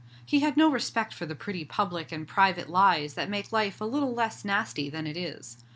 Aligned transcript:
He 0.25 0.39
had 0.39 0.57
no 0.57 0.67
respect 0.67 1.13
for 1.13 1.27
the 1.27 1.35
pretty 1.35 1.63
public 1.63 2.11
and 2.11 2.27
private 2.27 2.71
lies 2.71 3.13
that 3.13 3.29
make 3.29 3.51
life 3.51 3.79
a 3.79 3.85
little 3.85 4.15
less 4.15 4.43
nasty 4.43 4.89
than 4.89 5.05
it 5.05 5.15
is. 5.15 5.63